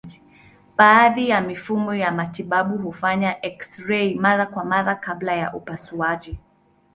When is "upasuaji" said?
5.53-6.39